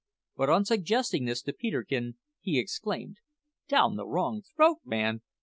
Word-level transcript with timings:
But 0.35 0.49
on 0.49 0.65
suggesting 0.65 1.25
this 1.25 1.43
to 1.43 1.53
Peterkin, 1.53 2.15
he 2.39 2.57
exclaimed: 2.57 3.17
"Down 3.67 3.97
the 3.97 4.07
wrong 4.07 4.41
throat, 4.55 4.79
man! 4.83 5.21